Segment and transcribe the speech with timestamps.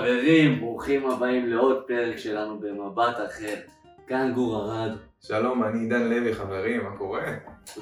[0.00, 3.54] חברים, ברוכים הבאים לעוד פרק שלנו במבט אחר.
[4.06, 7.22] כאן גור ארד, שלום, אני עידן לוי, חברים, מה קורה?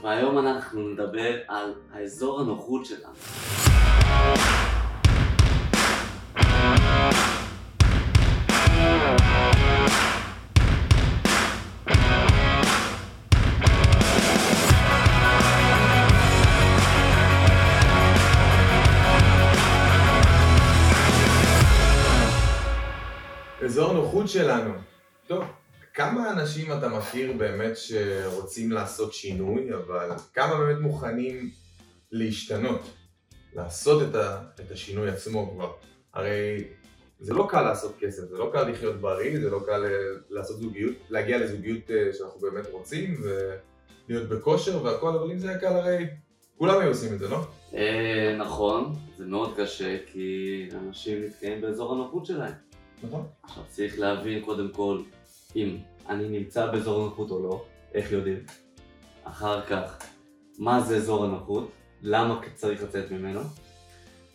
[0.02, 3.14] והיום אנחנו נדבר על האזור הנוחות שלנו.
[23.78, 24.74] אזור נוחות שלנו.
[25.26, 25.44] טוב,
[25.94, 31.50] כמה אנשים אתה מכיר באמת שרוצים לעשות שינוי, אבל כמה באמת מוכנים
[32.12, 32.80] להשתנות?
[33.54, 35.72] לעשות את, ה, את השינוי עצמו כבר.
[36.14, 36.64] הרי
[37.20, 39.90] זה לא קל לעשות כסף, זה לא קל לחיות בריא, זה לא קל אה,
[40.30, 45.58] לעשות זוגיות, להגיע לזוגיות אה, שאנחנו באמת רוצים, ולהיות בכושר והכל, אבל אם זה היה
[45.58, 46.06] קל הרי
[46.56, 47.40] כולם היו עושים את זה, לא?
[47.74, 52.68] אה, נכון, זה מאוד קשה כי אנשים נתקעים באזור הנוחות שלהם.
[53.02, 53.26] נכון.
[53.42, 55.02] עכשיו צריך להבין קודם כל
[55.56, 55.76] אם
[56.08, 58.38] אני נמצא באזור הנוחות או לא, איך יודעים.
[59.24, 59.98] אחר כך,
[60.58, 61.70] מה זה אזור הנוחות,
[62.02, 63.40] למה צריך לצאת ממנו,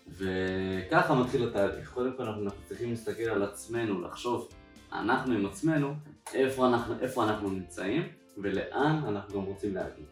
[0.09, 1.93] וככה מתחיל התהליך.
[1.93, 4.49] קודם כל אנחנו צריכים להסתכל על עצמנו, לחשוב,
[4.91, 5.93] אנחנו עם עצמנו,
[6.33, 10.05] איפה אנחנו, איפה אנחנו נמצאים ולאן אנחנו גם רוצים להגיע.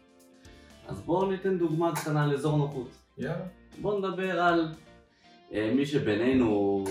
[0.88, 2.88] אז בואו ניתן דוגמה קטנה לאזור נוחות.
[3.18, 3.44] יאללה.
[3.80, 4.68] בואו נדבר על
[5.52, 6.84] אה, מי שבינינו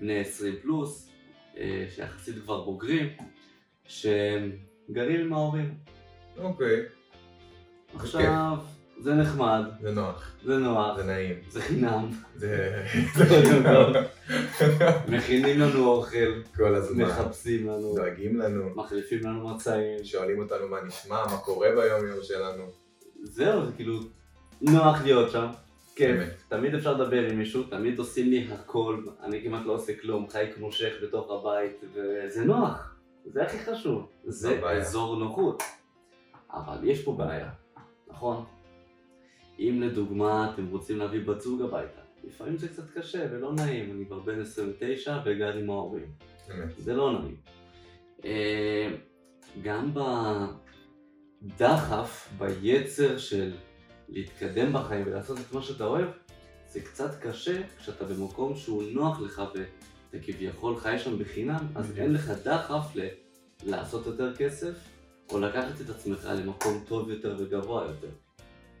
[0.00, 1.10] בני 20 פלוס,
[1.56, 3.08] אה, שיחסית כבר בוגרים,
[3.88, 5.74] שגרים עם ההורים.
[6.38, 6.82] אוקיי,
[7.94, 8.56] עכשיו,
[9.00, 11.36] זה נחמד, זה נוח, זה נוח, זה נעים.
[11.48, 12.82] זה חינם, זה...
[13.16, 13.92] קודם כל.
[15.08, 17.04] מכינים לנו אוכל, כל הזמן.
[17.04, 20.04] מחפשים לנו, דואגים לנו, מחליפים לנו מצעים.
[20.04, 22.64] שואלים אותנו מה נשמע, מה קורה ביום יום שלנו.
[23.22, 24.00] זהו, זה כאילו
[24.60, 25.46] נוח להיות שם.
[25.98, 26.42] כיף, באמת.
[26.48, 30.46] תמיד אפשר לדבר עם מישהו, תמיד עושים לי הכל, אני כמעט לא עושה כלום, חי
[30.54, 34.70] כמו שייח בתוך הבית, וזה נוח, זה הכי חשוב, זה לא.
[34.70, 35.62] אזור נוחות.
[36.50, 37.50] אבל יש פה בעיה,
[38.08, 38.44] נכון?
[39.58, 44.06] אם לדוגמה אתם רוצים להביא בת זוג הביתה, לפעמים זה קצת קשה ולא נעים, אני
[44.06, 46.12] כבר בן 29 וגר עם ההורים.
[46.78, 47.36] זה לא נעים.
[48.24, 48.88] אה,
[49.62, 49.90] גם
[51.42, 53.52] בדחף, ביצר של
[54.08, 56.06] להתקדם בחיים ולעשות את מה שאתה אוהב,
[56.72, 61.98] זה קצת קשה כשאתה במקום שהוא נוח לך ואתה כביכול חי שם בחינם, אז.
[61.98, 63.08] אין לך דחף ל-
[63.62, 64.72] לעשות יותר כסף,
[65.30, 68.08] או לקחת את עצמך למקום טוב יותר וגבוה יותר.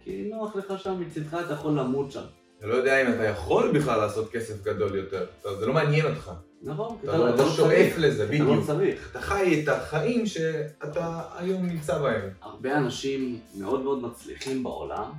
[0.04, 2.24] כי נוח לך שם, מצדך אתה יכול למות שם.
[2.58, 5.26] אתה לא יודע אם אתה יכול בכלל לעשות כסף גדול יותר.
[5.58, 6.32] זה לא מעניין אותך.
[6.62, 6.96] נכון?
[7.04, 8.66] אתה לא- אתה שואף לזה, אתה לא בדיוק.
[8.66, 9.10] צריך.
[9.10, 12.30] אתה חי את החיים שאתה היום נמצא בהם.
[12.40, 15.10] הרבה אנשים מאוד מאוד מצליחים בעולם,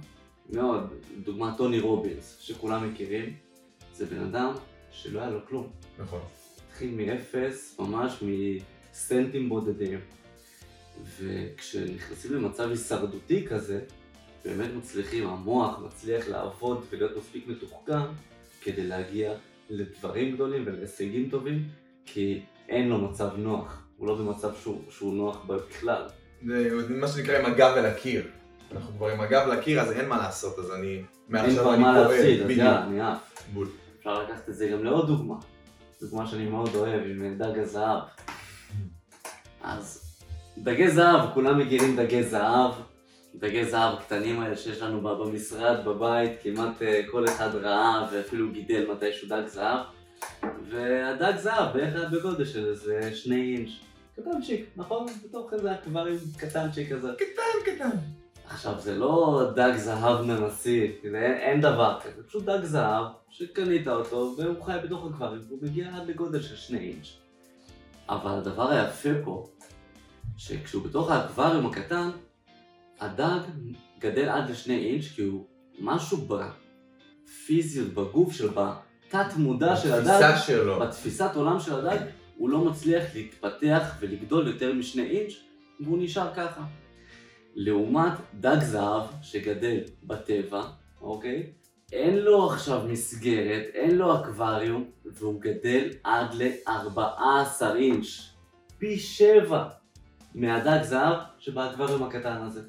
[0.50, 0.84] מאוד,
[1.24, 3.34] דוגמת טוני רובינס, שכולם מכירים,
[3.94, 4.54] זה בן אדם
[4.92, 5.68] שלא היה לו כלום.
[6.00, 6.22] נכון.
[6.68, 8.24] התחיל מאפס, ממש
[8.94, 10.00] מסטנטים בודדים.
[11.20, 13.80] וכשנכנסים למצב הישרדותי כזה,
[14.46, 18.02] באמת מצליחים, המוח מצליח לעבוד ולהיות מספיק מתוחכם
[18.62, 19.34] כדי להגיע
[19.70, 21.68] לדברים גדולים ולהישגים טובים,
[22.06, 26.04] כי אין לו מצב נוח, הוא לא במצב שהוא, שהוא נוח בכלל.
[26.46, 28.28] זה מה שנקרא עם הגב אל הקיר.
[28.72, 31.02] אנחנו כבר עם הגב לקיר, אז אין מה לעשות, אז אני...
[31.36, 32.50] אין כבר מה להפסיד, אז.
[32.50, 33.44] יאללה, אני עף.
[33.54, 33.68] בול.
[34.00, 35.36] אפשר לקחת את זה גם לעוד דוגמה.
[36.02, 38.00] דוגמה שאני מאוד אוהב, עם דג הזהב.
[39.62, 40.16] אז
[40.58, 42.72] דגי זהב, כולם מכירים דגי זהב.
[43.36, 48.92] דגי זהב קטנים האלה שיש לנו במשרד, בבית, כמעט אה, כל אחד ראה ואפילו גידל
[48.92, 49.80] מתישהו דג זהב.
[50.70, 53.70] והדג זהב בערך היה בגודל של איזה שני אינץ'.
[54.16, 55.06] קטנצ'יק, נכון?
[55.24, 57.10] בתוך איזה אקווריום קטנצ'יק כזה.
[57.14, 57.98] קטן קטן.
[58.46, 60.70] עכשיו זה לא דג זהב זה
[61.04, 65.96] אין, אין דבר כזה, פשוט דג זהב שקנית אותו והוא חי בתוך אקווריום והוא מגיע
[65.96, 67.18] עד לגודל של שני אינץ'.
[68.10, 69.48] אבל הדבר היפה פה,
[70.38, 72.10] שכשהוא בתוך האקווריום הקטן,
[73.00, 73.40] הדג
[74.00, 75.46] גדל עד לשני אינץ' כי הוא
[75.80, 80.80] משהו בפיזיות, בגוף שלו, בתת מודע של הדג, התפיסה שלו.
[80.80, 82.06] בתפיסת עולם של הדג,
[82.38, 85.34] הוא לא מצליח להתפתח ולגדול יותר משני אינץ'
[85.80, 86.64] והוא נשאר ככה.
[87.56, 90.62] לעומת דג זהב שגדל בטבע,
[91.02, 91.54] אוקיי?
[91.92, 98.30] אין לו עכשיו מסגרת, אין לו אקווריום, והוא גדל עד ל-14 אינץ',
[98.78, 99.70] פי שבע
[100.36, 102.62] מהדג זהב שבאקווריום הקטן הזה.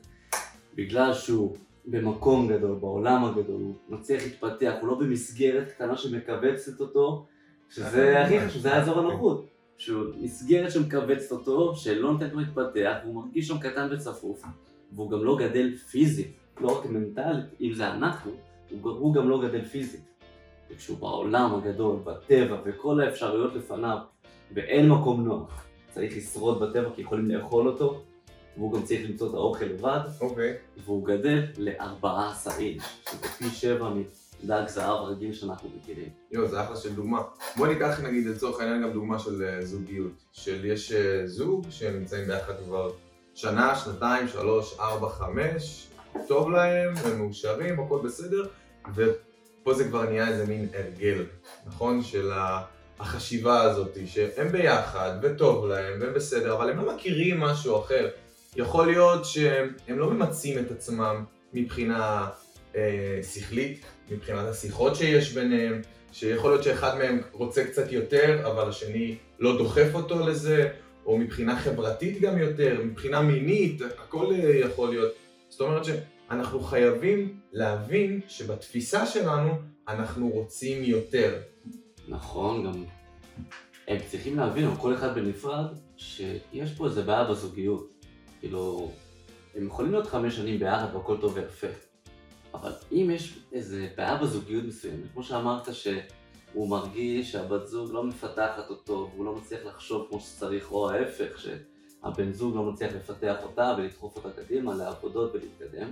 [0.74, 1.56] בגלל שהוא
[1.86, 7.26] במקום גדול, בעולם הגדול, הוא מצליח להתפתח, הוא לא במסגרת קטנה שמכווצת אותו,
[7.70, 9.46] שזה הכי חשוב, זה האזור הנוחות.
[9.78, 14.44] שהוא מסגרת שמכווצת אותו, שלא נותנת לו להתפתח, והוא מרגיש שם קטן וצפוף,
[14.92, 18.30] והוא גם לא גדל פיזית, לא רק מנטלית, אם זה אנחנו,
[18.70, 20.00] הוא, הוא גם לא גדל פיזית.
[20.70, 23.98] וכשהוא בעולם הגדול, בטבע, וכל האפשרויות לפניו,
[24.54, 28.02] ואין מקום נוח, צריך לשרוד בטבע כי יכולים לאכול אותו,
[28.56, 30.54] והוא גם צריך למצוא את האוכל לבד, אוקיי.
[30.84, 33.90] והוא גדל ל-14 אינץ', שזה פי שבע
[34.44, 36.08] מדג זהב רגיל שאנחנו מכירים.
[36.32, 37.22] יואו, זה אחלה של דוגמה.
[37.56, 40.12] בוא ניקח נגיד לצורך העניין גם דוגמה של אה, זוגיות.
[40.32, 42.90] של יש אה, זוג שנמצאים ביחד כבר
[43.34, 45.86] שנה, שנתיים, שלוש, ארבע, חמש,
[46.28, 48.44] טוב להם, הם מאושרים, הכל בסדר,
[48.94, 51.24] ופה זה כבר נהיה איזה מין הרגל,
[51.66, 52.02] נכון?
[52.02, 52.62] של ה-
[52.98, 58.08] החשיבה הזאת, שהם ביחד, וטוב להם, והם בסדר, אבל הם לא מכירים משהו אחר.
[58.56, 62.28] יכול להיות שהם לא ממצים את עצמם מבחינה
[62.76, 65.82] אה, שכלית, מבחינת השיחות שיש ביניהם,
[66.12, 70.68] שיכול להיות שאחד מהם רוצה קצת יותר, אבל השני לא דוחף אותו לזה,
[71.06, 75.12] או מבחינה חברתית גם יותר, מבחינה מינית, הכל אה, יכול להיות.
[75.48, 79.50] זאת אומרת שאנחנו חייבים להבין שבתפיסה שלנו
[79.88, 81.38] אנחנו רוצים יותר.
[82.08, 82.84] נכון, גם
[83.88, 87.99] הם צריכים להבין, או כל אחד בנפרד, שיש פה איזה בעיה בזוגיות.
[88.40, 88.90] כאילו,
[89.54, 91.66] הם יכולים להיות חמש שנים ביחד והכל טוב ויפה.
[92.54, 98.70] אבל אם יש איזה בעיה בזוגיות מסוימת, כמו שאמרת שהוא מרגיש שהבת זוג לא מפתחת
[98.70, 103.74] אותו והוא לא מצליח לחשוב כמו שצריך, או ההפך, שהבן זוג לא מצליח לפתח אותה
[103.78, 105.90] ולדחוף אותה קדימה לעבודות ולהתקדם.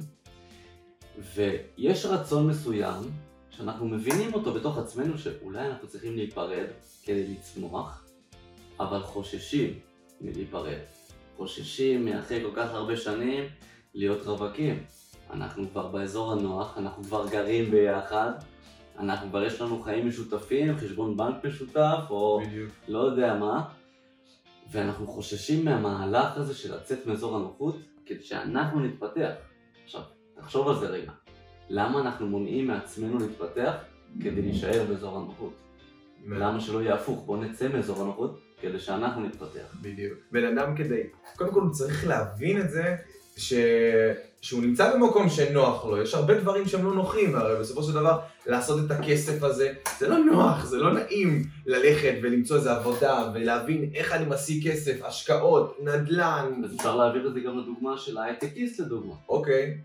[1.34, 3.02] ויש רצון מסוים
[3.50, 6.66] שאנחנו מבינים אותו בתוך עצמנו שאולי אנחנו צריכים להיפרד
[7.02, 8.04] כדי לצמוח,
[8.80, 9.78] אבל חוששים
[10.20, 10.97] מלהיפרד.
[11.38, 13.44] חוששים מאחרי כל כך הרבה שנים
[13.94, 14.84] להיות רווקים.
[15.30, 18.30] אנחנו כבר באזור הנוח, אנחנו כבר גרים ביחד,
[18.98, 22.70] אנחנו כבר יש לנו חיים משותפים, חשבון בנק משותף, או בדיוק.
[22.88, 23.64] לא יודע מה,
[24.70, 27.76] ואנחנו חוששים מהמהלך הזה של לצאת מאזור הנוחות
[28.06, 29.32] כדי שאנחנו נתפתח.
[29.84, 30.02] עכשיו,
[30.34, 31.12] תחשוב על זה רגע.
[31.68, 33.74] למה אנחנו מונעים מעצמנו להתפתח
[34.20, 35.52] כדי להישאר באזור הנוחות?
[36.26, 37.24] למה שלא יהיה הפוך?
[37.26, 39.74] בוא נצא מאזור הנוחות כדי שאנחנו נתפתח.
[39.82, 40.18] בדיוק.
[40.32, 41.02] בן אדם כדי,
[41.36, 42.96] קודם כל הוא צריך להבין את זה,
[43.36, 43.54] ש...
[44.40, 48.18] שהוא נמצא במקום שנוח לו, יש הרבה דברים שהם לא נוחים, הרי בסופו של דבר
[48.46, 53.90] לעשות את הכסף הזה, זה לא נוח, זה לא נעים ללכת ולמצוא איזה עבודה ולהבין
[53.94, 58.80] איך אני משיג כסף, השקעות, נדל"ן, אז אפשר להעביר את זה גם לדוגמה של ההייטקיסט
[58.80, 59.14] לדוגמה.
[59.28, 59.78] אוקיי,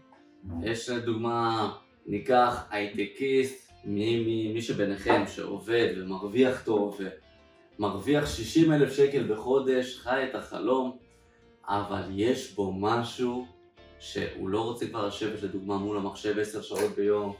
[0.63, 1.71] יש לדוגמה,
[2.05, 6.99] ניקח הייטקיסט, מי, מי, מי שביניכם שעובד ומרוויח טוב
[7.79, 10.97] ומרוויח 60 אלף שקל בחודש, חי את החלום,
[11.67, 13.45] אבל יש בו משהו
[13.99, 17.33] שהוא לא רוצה כבר לשבת לדוגמה מול המחשב 10 שעות ביום.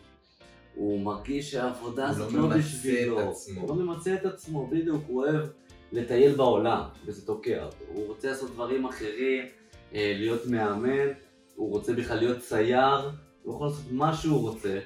[0.76, 3.22] הוא מרגיש שהעבודה הוא הזאת לא לא ממצה בשבילו.
[3.22, 3.62] את עצמו.
[3.62, 5.46] הוא לא ממצה את עצמו, בדיוק, הוא אוהב
[5.92, 7.86] לטייל בעולם, וזה תוקע אותו.
[7.88, 9.46] הוא רוצה לעשות דברים אחרים,
[9.94, 11.08] אה, להיות מאמן,
[11.56, 13.10] הוא רוצה בכלל להיות צייר,
[13.44, 14.80] הוא יכול לעשות מה שהוא רוצה,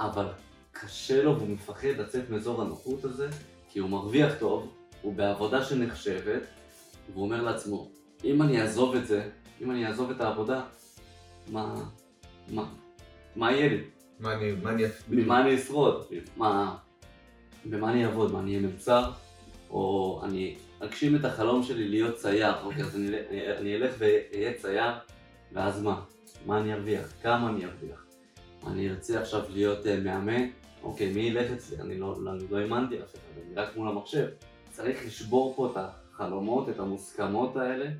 [0.00, 0.26] אבל
[0.72, 3.28] קשה לו והוא מפחד לצאת מאזור הנוחות הזה,
[3.68, 4.68] כי הוא מרוויח טוב,
[5.02, 6.42] הוא בעבודה שנחשבת,
[7.12, 7.88] והוא אומר לעצמו,
[8.24, 9.28] אם אני אעזוב את זה,
[9.60, 10.62] אם אני אעזוב את העבודה,
[11.52, 11.74] מה,
[12.48, 12.64] מה,
[13.36, 13.80] מה יהיה לי?
[14.20, 16.04] מה אני, מה אני, ממה אני אשרוד?
[16.36, 16.76] מה,
[17.64, 18.32] במה אני אעבוד?
[18.32, 19.10] מה, אני אהיה מלצר?
[19.70, 23.08] או אני אגשים את החלום שלי להיות צייר, אוקיי, אז אני,
[23.58, 24.92] אני אלך ואהיה צייר,
[25.52, 26.00] ואז מה?
[26.46, 27.12] מה אני ארוויח?
[27.22, 28.04] כמה אני ארוויח?
[28.66, 30.46] אני ארצה עכשיו להיות uh, מאמן?
[30.82, 31.80] אוקיי, מי ילך אצלי?
[31.80, 34.26] אני לא, לא, אני לא האמנתי אחד, אני רק מול המחשב.
[34.70, 37.90] צריך לשבור פה את החלומות, את המוסכמות האלה,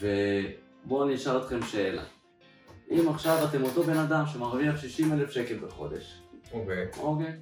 [0.00, 2.04] ובואו אני אשאל אתכם שאלה.
[2.90, 7.32] אם עכשיו אתם אותו בן אדם שמרוויח 60 אלף שקל בחודש, אוקיי, אוקיי?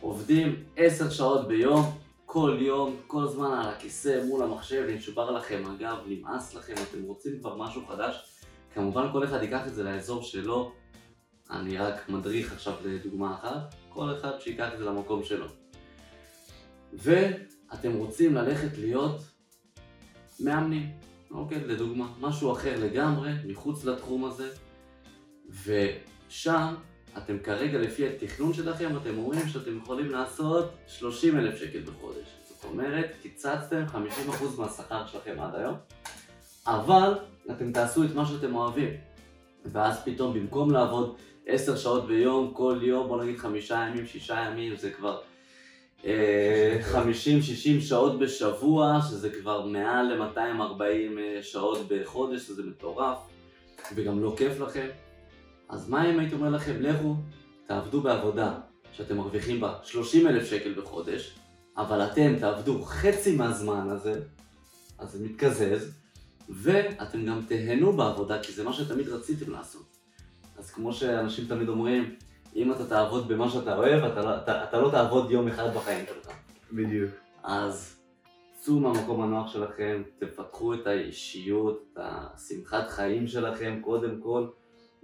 [0.00, 1.82] עובדים 10 שעות ביום,
[2.26, 7.38] כל יום, כל זמן על הכיסא מול המחשב, נשבר לכם הגב, נמאס לכם, אתם רוצים
[7.38, 8.30] כבר משהו חדש.
[8.74, 10.72] כמובן כל אחד ייקח את זה לאזור שלו,
[11.50, 15.46] אני רק מדריך עכשיו לדוגמה אחת, כל אחד שיקח את זה למקום שלו.
[16.92, 19.20] ואתם רוצים ללכת להיות
[20.40, 20.92] מאמנים,
[21.30, 21.64] אוקיי?
[21.64, 24.50] לדוגמה, משהו אחר לגמרי, מחוץ לתחום הזה,
[25.64, 26.74] ושם
[27.16, 32.28] אתם כרגע לפי התכנון שלכם, אתם אומרים שאתם יכולים לעשות 30 אלף שקל בחודש.
[32.48, 33.96] זאת אומרת, קיצצתם 50%
[34.58, 35.76] מהשכר שלכם עד היום,
[36.66, 37.18] אבל
[37.50, 38.90] אתם תעשו את מה שאתם אוהבים.
[39.64, 41.14] ואז פתאום במקום לעבוד
[41.46, 45.20] 10 שעות ביום, כל יום, בוא נגיד חמישה ימים, שישה ימים, זה כבר
[46.04, 53.18] אה, 50-60 שעות בשבוע, שזה כבר מעל ל-240 שעות בחודש, שזה מטורף,
[53.94, 54.86] וגם לא כיף לכם.
[55.68, 57.14] אז מה אם הייתי אומר לכם, לכו,
[57.66, 58.54] תעבדו בעבודה
[58.92, 61.34] שאתם מרוויחים בה 30 אלף שקל בחודש,
[61.76, 64.20] אבל אתם תעבדו חצי מהזמן הזה,
[64.98, 66.03] אז זה מתקזז,
[66.48, 69.96] ואתם גם תהנו בעבודה, כי זה מה שתמיד רציתם לעשות.
[70.58, 72.14] אז כמו שאנשים תמיד אומרים,
[72.56, 76.04] אם אתה תעבוד במה שאתה אוהב, אתה, לא- אתה, אתה לא תעבוד יום אחד בחיים
[76.06, 76.32] שלך.
[76.72, 77.10] בדיוק.
[77.42, 77.96] אז
[78.58, 84.46] צאו מהמקום הנוח שלכם, תפתחו את האישיות, את השמחת חיים שלכם קודם כל,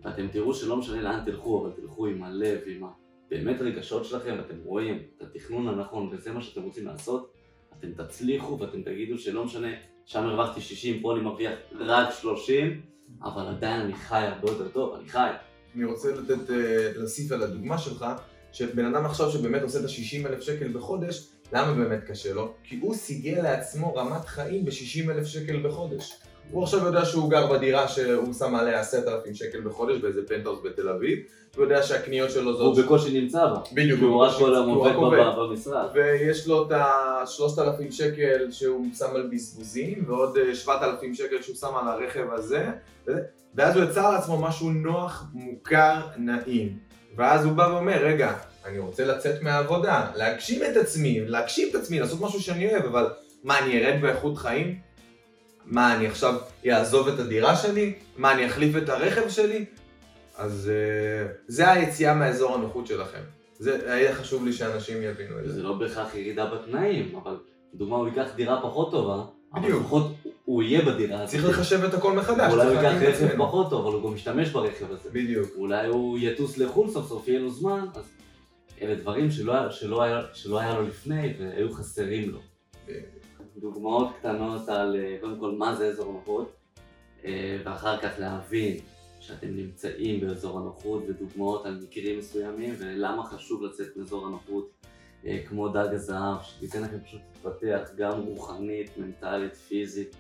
[0.03, 2.85] ואתם תראו שלא משנה לאן תלכו, אבל תלכו עם הלב, עם
[3.27, 7.33] הבאמת רגשות שלכם, ואתם רואים את התכנון הנכון, וזה מה שאתם רוצים לעשות,
[7.79, 9.69] אתם תצליחו ואתם תגידו שלא משנה,
[10.13, 12.81] שם הרווחתי 60, פה אני מרוויח רק 30,
[13.23, 15.31] אבל עדיין אני חי הרבה יותר טוב, אני חי.
[15.77, 18.07] אני רוצה לתת, אה, להוסיף על הדוגמה שלך,
[18.53, 22.55] שבן אדם עכשיו שבאמת עושה את ה-60 אלף שקל בחודש, למה באמת קשה לו?
[22.65, 26.13] כי הוא סיגל לעצמו רמת חיים ב-60 אלף שקל בחודש.
[26.51, 30.89] הוא עכשיו יודע שהוא גר בדירה שהוא שם עליה 10,000 שקל בחודש באיזה פנטהאוס בתל
[30.89, 31.19] אביב,
[31.57, 32.77] הוא יודע שהקניות שלו זאת...
[32.77, 33.61] הוא בקושי נמצא בה.
[33.73, 34.93] בדיוק, הוא רק כל היום עובד
[35.37, 35.87] במשרד.
[35.95, 41.77] ויש לו את ה-3,000 שקל שהוא שם על בזבוזים, ועוד אה, 7,000 שקל שהוא שם
[41.81, 42.67] על הרכב הזה,
[43.55, 46.79] ואז הוא יצר לעצמו משהו נוח, מוכר, נעים.
[47.17, 48.33] ואז הוא בא ואומר, רגע,
[48.67, 53.07] אני רוצה לצאת מהעבודה, להגשים את עצמי, להגשים את עצמי, לעשות משהו שאני אוהב, אבל
[53.45, 54.90] מה, אני ארד באיכות חיים?
[55.71, 56.35] מה, אני עכשיו
[56.67, 57.95] אעזוב את הדירה שלי?
[58.17, 59.65] מה, אני אחליף את הרכב שלי?
[60.37, 63.21] אז אה, זה היציאה מהאזור הנוחות שלכם.
[63.59, 65.53] זה היה חשוב לי שאנשים יבינו את זה.
[65.53, 67.37] זה לא בהכרח ירידה בתנאים, אבל
[67.75, 69.23] לדוגמה הוא ייקח דירה פחות טובה,
[69.55, 69.81] אבל בדיוק.
[69.81, 70.13] לפחות
[70.45, 71.27] הוא יהיה בדירה.
[71.27, 72.53] צריך לחשב את הכל מחדש.
[72.53, 73.37] אולי הוא ייקח רכב.
[73.39, 75.09] פחות טוב, אבל הוא גם משתמש ברכב הזה.
[75.13, 75.49] בדיוק.
[75.57, 78.05] אולי הוא יטוס לחו"ל סוף סוף, יהיה לו זמן, אז
[78.83, 82.39] אלה דברים שלא, היה- שלא, היה, שלא היה לו לפני והיו חסרים לו.
[83.61, 86.53] דוגמאות קטנות על אה, קודם כל מה זה אזור נוחות,
[87.25, 88.77] אה, ואחר כך להבין
[89.21, 94.71] שאתם נמצאים באזור הנוחות ודוגמאות על מקרים מסוימים ולמה חשוב לצאת מאזור הנוחות
[95.27, 100.17] אה, כמו דג הזהב, שתיתן לכם פשוט להתפתח גם רוחנית, מנטלית, פיזית,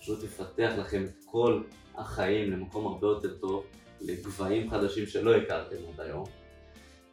[0.00, 1.62] פשוט יפתח לכם את כל
[1.94, 3.64] החיים למקום הרבה יותר טוב,
[4.00, 6.24] לגבהים חדשים שלא הכרתם עד היום.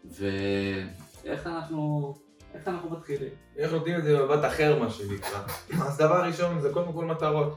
[0.05, 2.13] ואיך אנחנו,
[2.59, 3.29] איך אנחנו מתחילים?
[3.57, 5.39] איך נותנים את זה במבט אחר, מה שנקרא.
[5.85, 7.55] אז דבר ראשון זה קודם כל מטרות.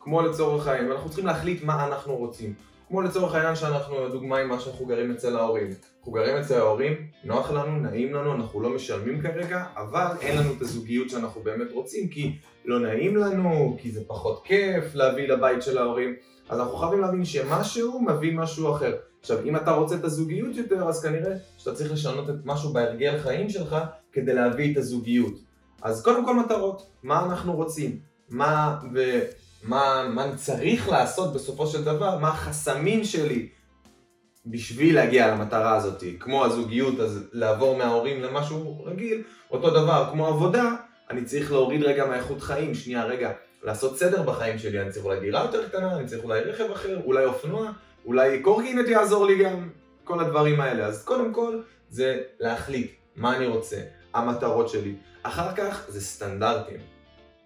[0.00, 2.54] כמו לצורך העניין, ואנחנו צריכים להחליט מה אנחנו רוצים.
[2.88, 5.70] כמו לצורך העניין שאנחנו, לדוגמה עם מה שאנחנו גרים אצל ההורים.
[5.98, 6.92] אנחנו גרים אצל ההורים,
[7.24, 11.72] נוח לנו, נעים לנו, אנחנו לא משלמים כרגע, אבל אין לנו את הזוגיות שאנחנו באמת
[11.72, 16.14] רוצים, כי לא נעים לנו, כי זה פחות כיף להביא לבית של ההורים.
[16.48, 18.96] אז אנחנו חייבים להבין שמשהו מביא משהו אחר.
[19.20, 23.18] עכשיו, אם אתה רוצה את הזוגיות יותר, אז כנראה שאתה צריך לשנות את משהו בהרגל
[23.18, 23.76] חיים שלך
[24.16, 25.34] כדי להביא את הזוגיות.
[25.82, 32.18] אז קודם כל מטרות, מה אנחנו רוצים, מה, ומה מה צריך לעשות בסופו של דבר,
[32.18, 33.48] מה החסמים שלי
[34.46, 40.74] בשביל להגיע למטרה הזאת, כמו הזוגיות, אז לעבור מההורים למשהו רגיל, אותו דבר, כמו עבודה,
[41.10, 43.32] אני צריך להוריד רגע מהאיכות חיים, שנייה רגע,
[43.62, 47.00] לעשות סדר בחיים שלי, אני צריך אולי דירה יותר קטנה, אני צריך אולי רכב אחר,
[47.04, 47.70] אולי אופנוע,
[48.06, 49.68] אולי קורקינט יעזור לי גם,
[50.04, 50.86] כל הדברים האלה.
[50.86, 53.76] אז קודם כל זה להחליט מה אני רוצה,
[54.16, 54.94] המטרות שלי.
[55.22, 56.80] אחר כך זה סטנדרטים,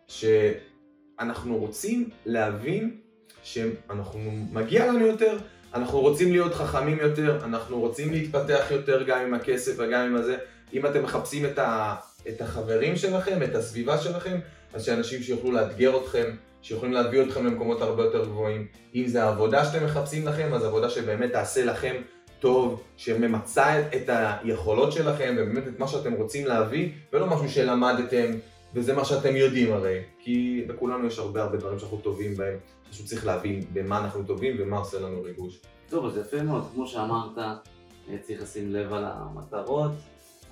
[0.08, 2.96] שאנחנו רוצים להבין
[3.42, 5.38] שאנחנו, מגיע לנו יותר,
[5.74, 10.36] אנחנו רוצים להיות חכמים יותר, אנחנו רוצים להתפתח יותר גם עם הכסף וגם עם הזה.
[10.72, 11.94] אם אתם מחפשים את, ה,
[12.28, 14.38] את החברים שלכם, את הסביבה שלכם,
[14.74, 16.24] אז שאנשים שיוכלו לאתגר אתכם,
[16.62, 18.66] שיכולים להביא אתכם למקומות הרבה יותר גבוהים.
[18.94, 21.94] אם זה העבודה שאתם מחפשים לכם, אז עבודה שבאמת תעשה לכם
[22.40, 28.32] טוב, שממצה את היכולות שלכם, ובאמת את מה שאתם רוצים להביא, ולא משהו שלמדתם,
[28.74, 29.98] וזה מה שאתם יודעים הרי.
[30.18, 32.58] כי לכולנו יש הרבה הרבה דברים שאנחנו טובים בהם,
[32.90, 35.60] פשוט צריך להבין במה אנחנו טובים ומה עושה לנו ריגוש.
[35.88, 39.92] טוב, אז יפה מאוד, כמו שאמרת, אה, צריך לשים לב על המטרות,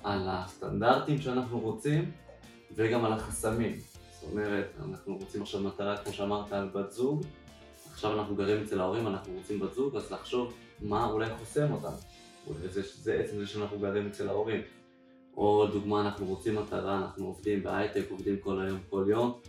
[0.03, 2.11] על הסטנדרטים שאנחנו רוצים,
[2.75, 3.77] וגם על החסמים.
[4.11, 7.23] זאת אומרת, אנחנו רוצים עכשיו מטרה, כמו שאמרת, על בת זוג,
[7.99, 11.97] עכשיו אנחנו גרים אצל ההורים, אנחנו רוצים בת זוג, אז לחשוב מה אולי חוסם אותנו.
[12.49, 14.61] וזה זה עצם זה שאנחנו גרים אצל ההורים.
[15.37, 19.39] או לדוגמה, אנחנו רוצים מטרה, אנחנו עובדים בהייטק, עובדים כל היום, כל יום,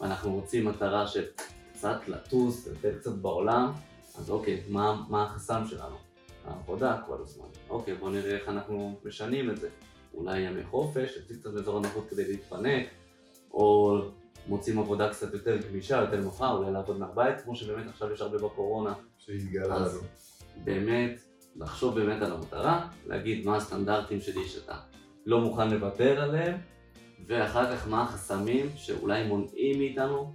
[0.00, 1.24] ואנחנו רוצים מטרה של
[1.72, 3.72] קצת לטוס, לתת קצת בעולם,
[4.18, 5.96] אז אוקיי, מה, מה החסם שלנו?
[6.44, 7.46] העבודה כל הזמן.
[7.70, 9.68] אוקיי, בואו נראה איך אנחנו משנים את זה.
[10.14, 12.86] אולי ימי חופש, יוצאים קצת באזור הנוחות כדי להתפנק,
[13.52, 13.98] או
[14.46, 18.38] מוצאים עבודה קצת יותר גמישה, יותר נוחה, אולי לעבוד מהבית, כמו שבאמת עכשיו יש הרבה
[18.38, 18.94] בקורונה.
[19.18, 20.00] שהתגלה לנו.
[20.64, 21.20] באמת,
[21.56, 24.78] לחשוב באמת על המטרה, להגיד מה הסטנדרטים שלי שאתה
[25.26, 26.56] לא מוכן לוותר עליהם,
[27.26, 30.32] ואחר כך מה החסמים שאולי מונעים מאיתנו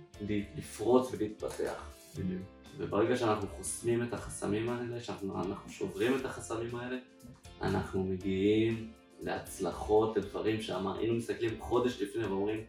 [0.58, 1.90] לפרוץ ולהתפתח.
[2.18, 2.42] בדיוק.
[2.78, 6.98] וברגע שאנחנו חוסמים את החסמים האלה, שאנחנו אנחנו שוברים את החסמים האלה,
[7.62, 12.60] אנחנו מגיעים להצלחות, לדברים שהיינו מסתכלים חודש לפני ואומרים,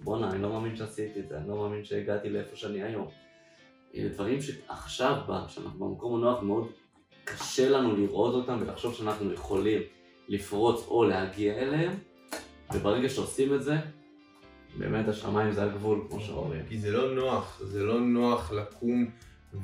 [0.00, 3.08] בואנה, אני לא מאמין שעשיתי את זה, אני לא מאמין שהגעתי לאיפה שאני היום.
[3.94, 6.68] אלה דברים שעכשיו, ב- כשאנחנו במקום הנוח, מאוד
[7.24, 9.82] קשה לנו לראות אותם ולחשוב שאנחנו יכולים.
[10.28, 11.92] לפרוץ או להגיע אליהם,
[12.74, 13.76] וברגע שעושים את זה,
[14.78, 16.60] באמת השמיים זה הגבול, כמו שאומרים.
[16.68, 19.10] כי זה לא נוח, זה לא נוח לקום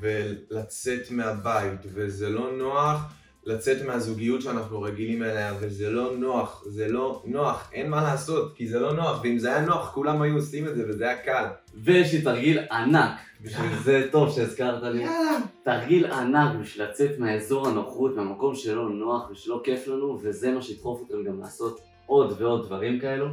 [0.01, 3.15] ולצאת מהבית, וזה לא נוח
[3.47, 8.69] לצאת מהזוגיות שאנחנו רגילים אליה, וזה לא נוח, זה לא נוח, אין מה לעשות, כי
[8.69, 11.45] זה לא נוח, ואם זה היה נוח כולם היו עושים את זה, וזה היה קל.
[11.75, 13.11] ויש לי תרגיל ענק,
[13.41, 15.03] בשביל זה טוב שהזכרת לי.
[15.03, 15.39] יאללה.
[15.63, 21.01] תרגיל ענק בשביל לצאת מהאזור הנוחות, מהמקום שלא נוח ושלא כיף לנו, וזה מה שידחוף
[21.01, 23.27] אותנו גם לעשות עוד ועוד דברים כאלו.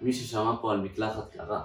[0.00, 1.62] מי ששמע פה על מקלחת קרה.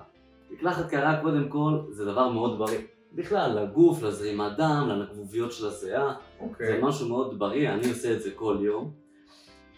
[0.51, 2.79] מקלחת קרה קודם כל זה דבר מאוד בריא.
[3.13, 6.79] בכלל, לגוף, לזרימת דם, לגבוביות של הזיעה, זה אוקיי.
[6.81, 8.91] משהו מאוד בריא, אני עושה את זה כל יום.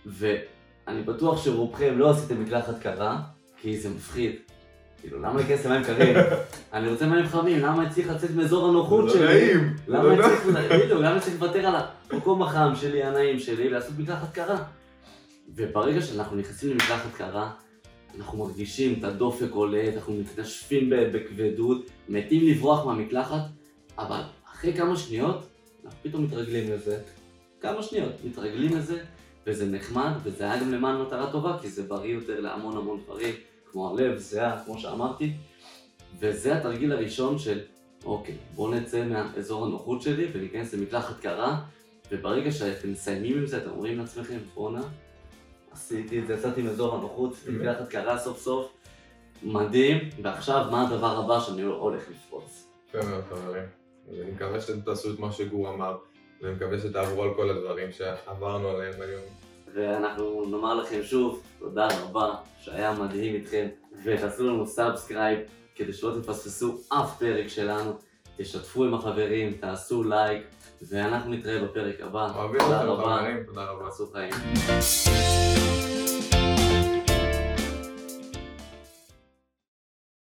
[0.05, 3.21] ואני בטוח שרובכם לא עשיתם מקלחת קרה,
[3.57, 4.35] כי זה מפחיד.
[5.01, 6.15] כאילו, למה להיכנס למים קרים?
[6.73, 9.23] אני רוצה מים חמים, למה צריך לצאת מאזור הנוחות זה שלי?
[9.25, 9.75] לא נעים.
[9.87, 10.23] זה למה לא.
[10.23, 10.45] צריך,
[10.83, 11.75] בדיוק, למה אני צריך לוותר על
[12.09, 14.63] המקום החם שלי, הנעים שלי, לעשות מקלחת קרה?
[15.55, 17.51] וברגע שאנחנו נכנסים למקלחת קרה,
[18.17, 23.41] אנחנו מרגישים את הדופק עולה, אנחנו מתנשפים בכבדות, מתים לברוח מהמקלחת,
[23.97, 24.21] אבל
[24.53, 25.50] אחרי כמה שניות,
[26.01, 27.01] פתאום מתרגלים לזה.
[27.61, 29.03] כמה שניות, מתרגלים לזה,
[29.47, 33.35] וזה נחמד, וזה היה גם למען מטרה טובה, כי זה בריא יותר להמון המון דברים,
[33.71, 35.33] כמו הלב, זיעה, כמו שאמרתי,
[36.19, 37.59] וזה התרגיל הראשון של
[38.05, 41.61] אוקיי, בואו נצא מהאזור הנוחות שלי וניכנס למקלחת קרה,
[42.11, 44.81] וברגע שאתם מסיימים עם זה, אתם אומרים לעצמכם, בואנה,
[45.71, 47.35] עשיתי את זה, יצאתי מאזור הנוחות?
[47.47, 48.71] מקלחת קרה סוף סוף,
[49.43, 52.67] מדהים, ועכשיו מה הדבר הבא שאני הולך לפרוץ?
[52.89, 53.80] יפה מאוד חברים.
[54.09, 55.97] אז אני מקווה שאתם תעשו את מה שגור אמר,
[56.41, 59.21] ואני מקווה שתעברו על כל הדברים שעברנו עליהם היום.
[59.73, 63.67] ואנחנו נאמר לכם שוב, תודה רבה, שהיה מדהים איתכם,
[64.03, 65.39] ותעשו לנו subscribe,
[65.75, 67.91] כדי שלא תפספסו אף פרק שלנו,
[68.37, 70.43] תשתפו עם החברים, תעשו לייק,
[70.89, 72.31] ואנחנו נתראה בפרק הבא.
[72.35, 73.85] אוהבים רבה, חברים, תודה רבה.
[73.85, 74.33] תעשו חיים.